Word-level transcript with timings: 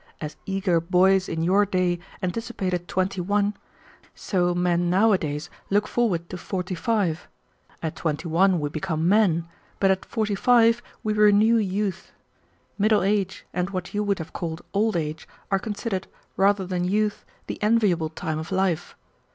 As 0.19 0.35
eager 0.47 0.79
boys 0.81 1.29
in 1.29 1.43
your 1.43 1.63
day 1.63 1.99
anticipated 2.23 2.87
twenty 2.87 3.21
one, 3.21 3.53
so 4.15 4.55
men 4.55 4.89
nowadays 4.89 5.47
look 5.69 5.87
forward 5.87 6.27
to 6.31 6.39
forty 6.39 6.73
five. 6.73 7.27
At 7.83 7.97
twenty 7.97 8.27
one 8.27 8.59
we 8.59 8.69
become 8.69 9.07
men, 9.07 9.47
but 9.79 9.91
at 9.91 10.03
forty 10.03 10.33
five 10.33 10.81
we 11.03 11.13
renew 11.13 11.57
youth. 11.57 12.13
Middle 12.79 13.03
age 13.03 13.45
and 13.53 13.69
what 13.69 13.93
you 13.93 14.03
would 14.03 14.17
have 14.17 14.33
called 14.33 14.63
old 14.73 14.97
age 14.97 15.27
are 15.51 15.59
considered, 15.59 16.07
rather 16.35 16.65
than 16.65 16.83
youth, 16.83 17.23
the 17.45 17.61
enviable 17.61 18.09
time 18.09 18.39
of 18.39 18.51
life. 18.51 18.95